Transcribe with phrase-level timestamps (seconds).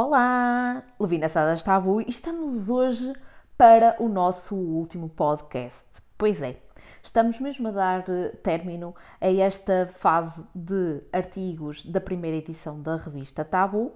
[0.00, 0.84] Olá!
[1.00, 3.12] Levina Sadas Tabu e estamos hoje
[3.56, 5.84] para o nosso último podcast.
[6.16, 6.56] Pois é,
[7.02, 12.94] estamos mesmo a dar eh, término a esta fase de artigos da primeira edição da
[12.94, 13.90] revista Tabu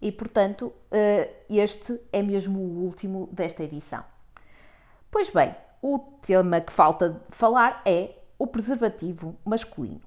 [0.00, 4.04] e, portanto, eh, este é mesmo o último desta edição.
[5.10, 10.02] Pois bem, o tema que falta falar é o preservativo masculino.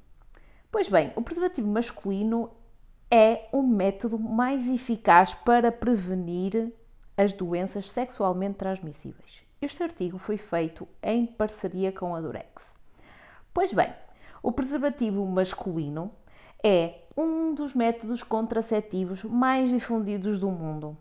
[0.71, 2.51] Pois bem, o preservativo masculino
[3.17, 6.73] é um método mais eficaz para prevenir
[7.15, 9.41] as doenças sexualmente transmissíveis.
[9.61, 12.61] Este artigo foi feito em parceria com a Durex.
[13.53, 13.93] Pois bem,
[14.43, 16.11] o preservativo masculino
[16.61, 20.97] é um dos métodos contraceptivos mais difundidos do mundo.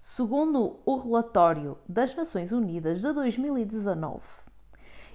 [0.00, 4.20] Segundo o relatório das Nações Unidas de 2019,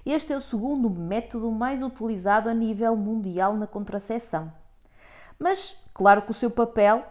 [0.06, 4.50] este é o segundo método mais utilizado a nível mundial na contracepção.
[5.38, 7.04] Mas Claro que o seu papel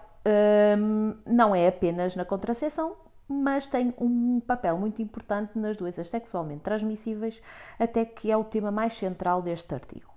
[0.80, 2.96] hum, não é apenas na contracepção,
[3.28, 7.42] mas tem um papel muito importante nas doenças sexualmente transmissíveis,
[7.78, 10.10] até que é o tema mais central deste artigo.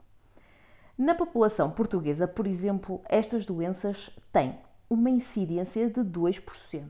[0.97, 4.57] Na população portuguesa, por exemplo, estas doenças têm
[4.89, 6.85] uma incidência de 2%.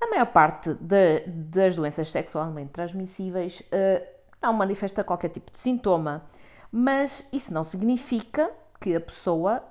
[0.00, 4.06] A maior parte de, das doenças sexualmente transmissíveis uh,
[4.40, 6.22] não manifesta qualquer tipo de sintoma,
[6.72, 8.50] mas isso não significa
[8.80, 9.62] que a pessoa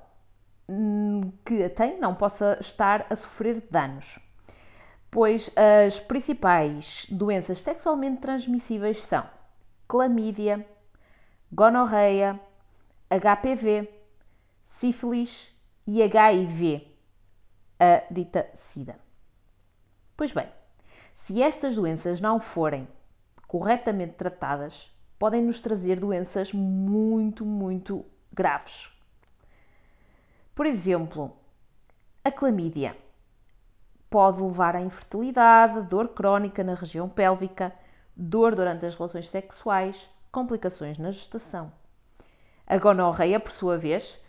[1.45, 4.20] que a tem não possa estar a sofrer danos,
[5.09, 9.25] pois as principais doenças sexualmente transmissíveis são
[9.88, 10.66] clamídia,
[11.52, 12.40] gonorreia,
[13.09, 13.90] HPV,
[14.70, 15.52] sífilis
[15.88, 16.88] e HIV,
[17.80, 18.95] a dita SIDA.
[20.16, 20.47] Pois bem,
[21.25, 22.88] se estas doenças não forem
[23.47, 28.92] corretamente tratadas, podem nos trazer doenças muito, muito graves,
[30.59, 31.31] por exemplo,
[32.21, 32.93] a clamídia
[34.09, 37.73] pode levar à infertilidade, dor crónica na região pélvica,
[38.13, 41.72] dor durante as relações sexuais, complicações na gestação.
[42.67, 44.22] A gonorreia, por sua vez,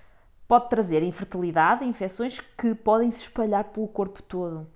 [0.47, 4.69] pode trazer infertilidade e infecções que podem se espalhar pelo corpo todo.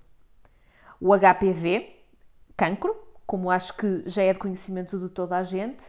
[1.00, 2.00] O HPV,
[2.56, 5.84] cancro, como acho que já é de conhecimento de toda a gente,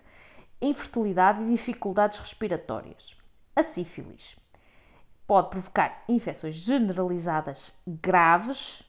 [0.62, 3.18] infertilidade e dificuldades respiratórias.
[3.56, 4.45] A sífilis
[5.28, 8.84] pode provocar infecções generalizadas graves,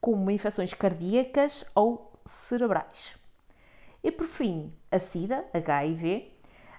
[0.00, 2.12] como infecções cardíacas ou
[2.48, 3.16] cerebrais.
[4.02, 6.32] E por fim, a SIDA, HIV,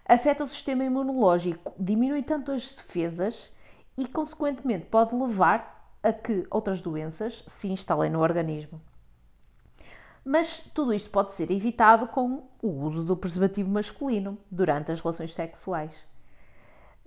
[0.05, 3.51] afeta o sistema imunológico, diminui tanto as defesas
[3.97, 8.81] e, consequentemente, pode levar a que outras doenças se instalem no organismo.
[10.23, 15.33] Mas tudo isto pode ser evitado com o uso do preservativo masculino durante as relações
[15.33, 15.93] sexuais.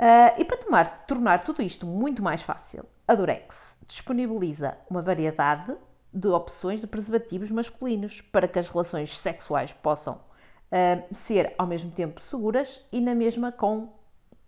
[0.01, 3.55] Uh, e para tomar, tornar tudo isto muito mais fácil, a Durex
[3.87, 5.77] disponibiliza uma variedade
[6.11, 11.91] de opções de preservativos masculinos para que as relações sexuais possam uh, ser ao mesmo
[11.91, 13.93] tempo seguras e na mesma com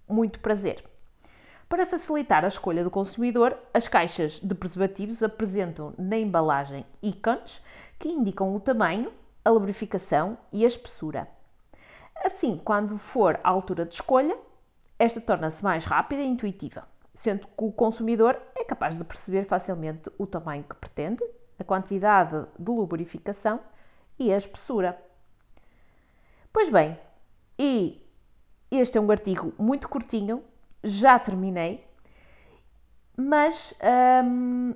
[0.09, 0.83] muito prazer.
[1.69, 7.61] Para facilitar a escolha do consumidor, as caixas de preservativos apresentam na embalagem ícones
[7.99, 9.13] que indicam o tamanho,
[9.45, 11.29] a lubrificação e a espessura.
[12.25, 14.35] Assim, quando for a altura de escolha,
[15.03, 20.09] esta torna-se mais rápida e intuitiva, sendo que o consumidor é capaz de perceber facilmente
[20.17, 21.25] o tamanho que pretende,
[21.59, 23.59] a quantidade de lubrificação
[24.17, 24.97] e a espessura.
[26.53, 26.97] Pois bem,
[27.59, 28.01] e
[28.71, 30.41] este é um artigo muito curtinho,
[30.85, 31.85] já terminei,
[33.17, 33.75] mas
[34.25, 34.73] hum,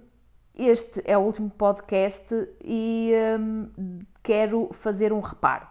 [0.57, 5.69] este é o último podcast e hum, quero fazer um reparo.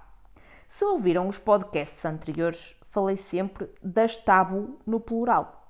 [0.69, 5.67] Se ouviram os podcasts anteriores, falei sempre das Tabu no plural.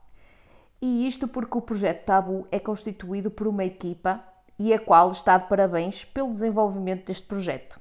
[0.79, 4.23] E isto porque o projeto Tabu é constituído por uma equipa
[4.59, 7.79] e a qual está de parabéns pelo desenvolvimento deste projeto.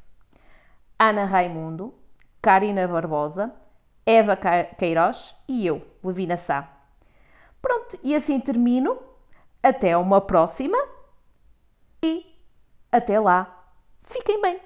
[0.99, 1.93] Ana Raimundo,
[2.41, 3.53] Karina Barbosa,
[4.07, 4.35] Eva
[4.79, 6.71] Queiroz e eu, Levina Sá.
[7.61, 8.97] Pronto, e assim termino.
[9.63, 10.77] Até uma próxima
[12.03, 12.27] e
[12.93, 13.65] até lá.
[14.03, 14.61] Fiquem bem!